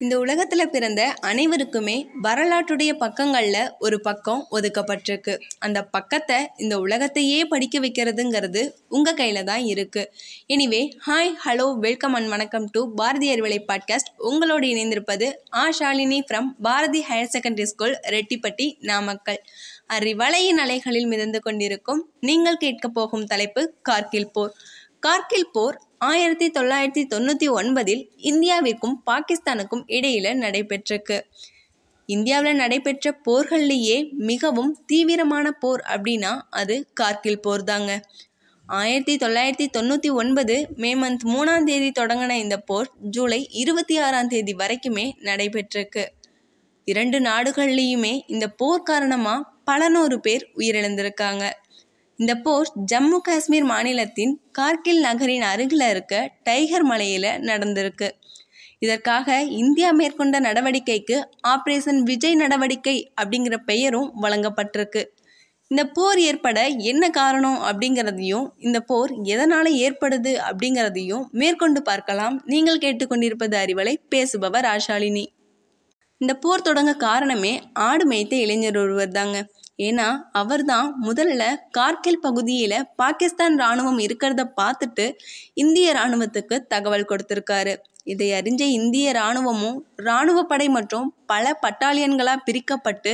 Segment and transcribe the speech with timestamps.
[0.00, 5.34] இந்த உலகத்தில் பிறந்த அனைவருக்குமே வரலாற்றுடைய பக்கங்களில் ஒரு பக்கம் ஒதுக்கப்பட்டிருக்கு.
[5.58, 10.10] அந்த பக்கத்தை இந்த உலகத்தையே படிக்க வைக்கிறதுங்கிறது உங்கள் கையில தான் இருக்குது
[10.46, 16.50] anyway hi hello welcome and வணக்கம் டு பாரதி அறிவலை பாட்காஸ்ட் உங்களோடு இணைந்திருப்பது ஆ Shalini from
[16.62, 19.40] Bharathi higher secondary school Rettipatti Namakkal.
[19.94, 24.54] அறிவலையின் அலைகளில் மிதந்து கொண்டிருக்கும் நீங்கள் கேட்க போகும் தலைப்பு கார்கில் போர்.
[25.06, 31.20] கார்கில் போர் ஆயிரத்தி தொள்ளாயிரத்தி தொண்ணூற்றி ஒன்பதில் இந்தியாவிற்கும் பாகிஸ்தானுக்கும் இடையில் நடைபெற்றிருக்கு.
[32.06, 38.00] இந்தியாவில் நடைபெற்ற போர்கள்லேயே மிகவும் தீவிரமான போர் அப்படின்னா அது கார்கில் போர் தாங்க
[38.66, 44.54] ஆயிரத்தி தொள்ளாயிரத்தி தொண்ணூற்றி ஒன்பது மே மந்த் மூணாம் தேதி தொடங்கின இந்த போர் ஜூலை இருபத்தி ஆறாம் தேதி
[44.54, 46.04] வரைக்குமே நடைபெற்றிருக்கு.
[46.84, 51.50] இரண்டு நாடுகள்லேயுமே இந்த போர் காரணமாக பல நூறு பேர் உயிரிழந்திருக்காங்க.
[52.18, 58.08] இந்த போர் ஜம்மு காஷ்மீர் மாநிலத்தின் கார்கில் நகரின் அருகில் இருக்க டைகர் மலையில் நடந்திருக்கு.
[58.78, 61.16] இதற்காக இந்தியா மேற்கொண்ட நடவடிக்கைக்கு
[61.48, 65.02] ஆபரேஷன் விஜய் நடவடிக்கை அப்படிங்கிற பெயரும் வழங்கப்பட்டிருக்கு.
[65.70, 66.58] இந்த போர் ஏற்பட
[66.90, 72.36] என்ன காரணம் அப்படிங்கிறதையும் இந்த போர் எதனால் ஏற்படுது அப்படிங்கிறதையும் மேற்கொண்டு பார்க்கலாம்.
[72.44, 75.24] நீங்கள் கேட்டுக்கொண்டிருப்பது அறிவலை பேசுபவர் ஆஷாலினி.
[76.20, 77.54] இந்த போர் தொடங்க காரணமே
[77.88, 79.38] ஆடு மேய்த்த இளைஞர் ஒருவர் தாங்க.
[79.78, 85.06] ஏன்னா அவர் தான் முதல்ல கார்கில் பகுதியில் பாகிஸ்தான் ராணுவம் இருக்கிறத பார்த்துட்டு
[85.54, 87.74] இந்திய ராணுவத்துக்கு தகவல் கொடுத்துருக்காரு.
[88.04, 93.12] இதை அறிஞ்ச இந்திய இராணுவமும் இராணுவ படை மற்றும் பல பட்டாலியன்களாக பிரிக்கப்பட்டு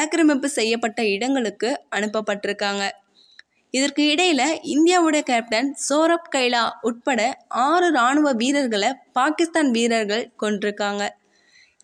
[0.00, 2.84] ஆக்கிரமிப்பு செய்யப்பட்ட இடங்களுக்கு அனுப்பப்பட்டிருக்காங்க.
[3.74, 4.42] இதற்கு இடையில
[4.74, 7.20] இந்தியாவுடைய கேப்டன் சோரப் கைலா உட்பட
[7.64, 11.02] ஆறு இராணுவ வீரர்களை பாகிஸ்தான் வீரர்கள் கொண்டிருக்காங்க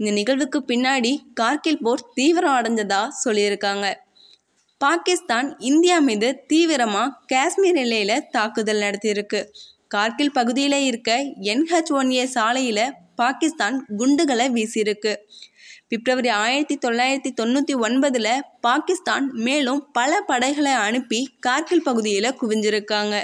[0.00, 3.86] இந்த நிகழ்வுக்கு பின்னாடி கார்கில் போர் தீவிரம் அடைஞ்சதா சொல்லியிருக்காங்க.
[4.80, 9.41] பாகிஸ்தான் இந்தியா மீது தீவிரமாக காஷ்மீர் எல்லையில் தாக்குதல் நடத்தியிருக்கு.
[9.86, 11.10] கார்கில் பகுதியில் இருக்க
[11.52, 12.84] என்ஹெச் ஒன் ஏ சாலையில்
[13.20, 15.12] பாகிஸ்தான் குண்டுகளை வீசியிருக்கு.
[15.88, 23.14] பிப்ரவரி ஆயிரத்தி தொள்ளாயிரத்தி தொண்ணூற்றி ஒன்பதில் பாகிஸ்தான் மேலும் பல படைகளை அனுப்பி கார்கில் பகுதியில் குவிஞ்சிருக்காங்க.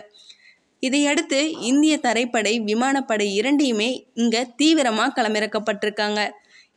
[0.83, 1.41] இதையடுத்து
[1.71, 6.21] இந்திய தரைப்படை விமானப்படை இரண்டையுமே இங்கே தீவிரமாக களமிறக்கப்பட்டிருக்காங்க.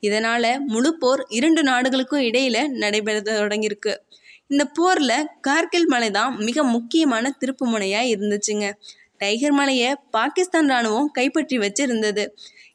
[0.07, 3.96] இதனால் முழு போர் இரண்டு நாடுகளுக்கும் இடையில் நடைபெற தொடங்கியிருக்கு.
[4.50, 8.68] இந்த போரில் கார்கில் மலை தான் மிக முக்கியமான திருப்பு முனையாக இருந்துச்சுங்க.
[9.22, 12.24] டைகர் மலையை பாகிஸ்தான் ராணுவம் கைப்பற்றி வச்சிருந்தது.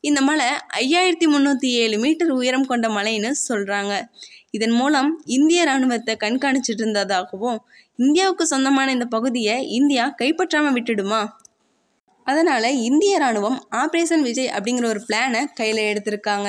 [0.00, 0.48] இந்த மலை
[0.80, 3.92] ஐயாயிரத்தி முந்நூற்றி ஏழு மீட்டர் உயரம் கொண்ட மலைன்னு சொல்கிறாங்க
[4.56, 7.58] இதன் மூலம் இந்திய இராணுவத்தை கண்காணிச்சிட்டு இருந்ததாகவும்
[7.98, 11.22] இந்தியாவுக்கு சொந்தமான இந்த பகுதியை இந்தியா கைப்பற்றாமல் விட்டுடுமா?
[12.26, 16.48] அதனால் இந்திய இராணுவம் ஆப்ரேஷன் விஜய் அப்படிங்கிற ஒரு பிளானை கையில் எடுத்திருக்காங்க.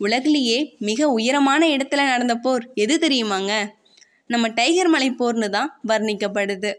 [0.00, 0.58] உலகிலேயே
[0.88, 3.52] மிக உயரமான இடத்துல நடந்த போர் எது தெரியுமாங்க?
[4.32, 6.70] நம்ம டைகர் மலை போர்னு தான் வர்ணிக்கப்படுது.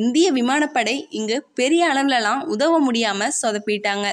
[0.00, 4.06] இந்திய விமானப்படை இங்கு பெரிய அளவுலலாம் உதவ முடியாமல் சொதப்பிட்டாங்க.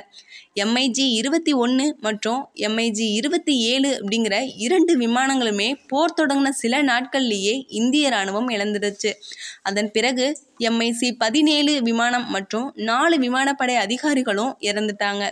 [0.63, 4.35] எம்ஐஜி இருபத்தி ஒன்று மற்றும் எம்ஐஜி இருபத்தி ஏழு அப்படிங்கிற
[4.66, 9.13] இரண்டு விமானங்களுமே போர் தொடங்கின சில நாட்கள்லேயே இந்திய இராணுவம் இழந்துடுச்சு.
[9.62, 10.28] அதன் பிறகு
[10.69, 15.25] எம்ஐசி பதினேழு விமானம் மற்றும் நாலு விமானப்படை அதிகாரிகளும் இறந்துட்டாங்க.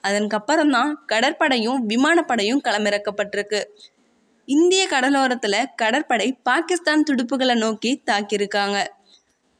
[0.00, 3.60] அதற்கப்புறம் தான் கடற்படையும் விமானப்படையும் களமிறக்கப்பட்டிருக்கு.
[4.48, 8.78] இந்திய கடலோரத்தில் கடற்படை பாகிஸ்தான் துடுப்புகளை நோக்கி தாக்கியிருக்காங்க.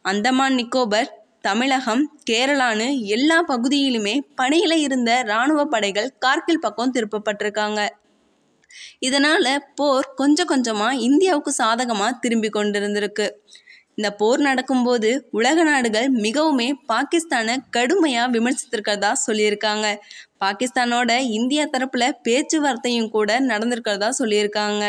[0.05, 7.81] அந்தமான் நிக்கோபர் தமிழகம் கேரளான்னு எல்லா பகுதியிலுமே பணியில் இருந்த இராணுவ படைகள் கார்கில் பக்கம் திருப்பப்பட்டிருக்காங்க.
[8.99, 13.27] இதனால் போர் கொஞ்சம் கொஞ்சமாக இந்தியாவுக்கு சாதகமாக திரும்பி கொண்டிருந்திருக்கு.
[13.99, 19.87] இந்த போர் நடக்கும்போது உலக நாடுகள் மிகவுமே பாகிஸ்தானை கடுமையாக விமர்சித்திருக்கிறதா சொல்லியிருக்காங்க.
[20.45, 24.83] பாகிஸ்தானோட இந்தியா தரப்பில் பேச்சுவார்த்தையும் கூட நடந்திருக்கிறதா சொல்லியிருக்காங்க.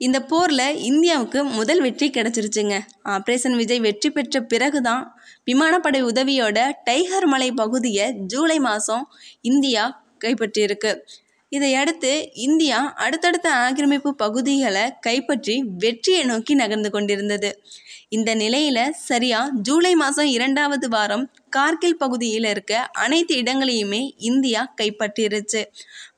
[0.00, 2.74] இந்த போரில் இந்தியாவுக்கு முதல் வெற்றி கிடச்சிருச்சுங்க.
[3.14, 5.04] ஆப்ரேஷன் விஜய் வெற்றி பெற்ற பிறகுதான்
[5.44, 9.04] விமானப்படை உதவியோட டைகர் மலை பகுதியை ஜூலை மாதம்
[9.40, 9.84] இந்தியா
[10.24, 10.92] கைப்பற்றியிருக்கு.
[11.52, 17.50] இதையடுத்து இந்தியா அடுத்தடுத்த ஆக்கிரமிப்பு பகுதிகளை கைப்பற்றி வெற்றியை நோக்கி நகர்ந்து கொண்டிருந்தது.
[18.08, 22.74] இந்த நிலையில சரியா ஜூலை மாதம் இரண்டாவது வாரம் கார்கில் பகுதியில் இருக்க
[23.04, 25.62] அனைத்து இடங்களையுமே இந்தியா கைப்பற்றிருச்சு.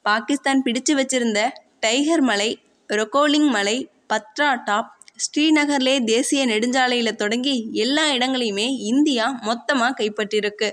[0.02, 1.40] பாகிஸ்தான் பிடிச்சு வச்சிருந்த
[1.80, 2.50] டைகர் மலை
[2.90, 3.76] ரொக்கோலிங் மலை
[4.08, 4.90] பத்ரா டாப்
[5.24, 10.68] ஸ்ரீநகர்லே தேசிய நெடுஞ்சாலையில் தொடங்கி எல்லா இடங்களையுமே இந்தியா மொத்தமாக கைப்பற்றியிருக்கு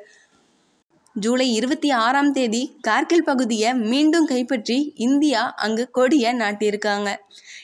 [1.20, 7.16] ஜூலை இருபத்தி ஆறாம் தேதி கார்கில் பகுதியை மீண்டும் கைப்பற்றி இந்தியா அங்கு கொடியை நாட்டியிருக்காங்க.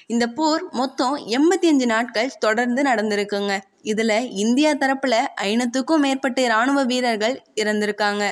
[0.08, 3.60] இந்த போர் மொத்தம் எண்பத்தி அஞ்சு நாட்கள் தொடர்ந்து நடந்திருக்குங்க.
[3.82, 8.32] இதில் இந்தியா தரப்பில் ஐநூற்றுக்கும் மேற்பட்ட இராணுவ வீரர்கள் இறந்திருக்காங்க.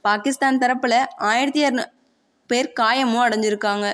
[0.00, 1.84] பாகிஸ்தான் தரப்பில் ஆயிரத்தி இரநூ
[2.46, 3.92] பேர் காயமும் அடைஞ்சிருக்காங்க.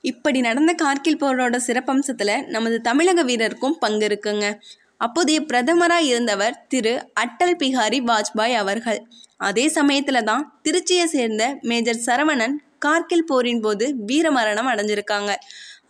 [0.00, 4.60] இப்படி நடந்த கார்கில் போரோட சிறப்பம்சத்தில் நமது தமிழக வீரருக்கும் பங்கு இருக்குங்க.
[4.96, 9.00] அப்போதைய பிரதமராக இருந்தவர் திரு அட்டல் பிஹாரி வாஜ்பாய் அவர்கள்.
[9.48, 15.30] அதே சமயத்தில் தான் திருச்சியை சேர்ந்த மேஜர் சரவணன் கார்கில் போரின் போது வீரமரணம் அடைஞ்சிருக்காங்க.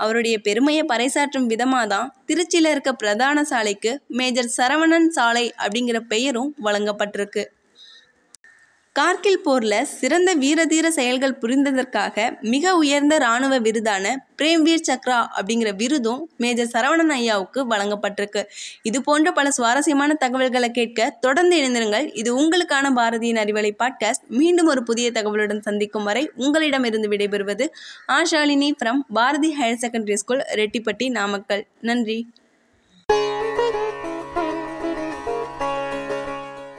[0.03, 7.45] அவருடைய பெருமையை பறைசாற்றும் விதமாக தான் திருச்சியில் இருக்க பிரதான சாலைக்கு மேஜர் சரவணன் சாலை அப்படிங்கிற பெயரும் வழங்கப்பட்டிருக்கு.
[8.99, 16.71] கார்கில் போரில் சிறந்த வீரதீர செயல்கள் புரிந்ததற்காக மிக உயர்ந்த இராணுவ விருதான பிரேம்வீர் சக்ரா அப்படிங்கிற விருதும் மேஜர்
[16.73, 18.45] சரவணன் ஐயாவுக்கு வழங்கப்பட்டிருக்கு.
[18.83, 22.11] இது போன்ற பல சுவாரஸ்யமான தகவல்களை கேட்க தொடர்ந்து இணைந்திருங்கள்.
[22.13, 27.67] இது உங்களுக்கான பாரதியின் அறிவலை பாட்காஸ்ட் மீண்டும் ஒரு புதிய தகவலுடன் சந்திக்கும் வரை உங்களிடமிருந்து விடைபெறுவது
[28.09, 31.67] ஆஷாலினி from Bharathi higher secondary school Rettipatti Namakkal.
[31.81, 32.27] நன்றி.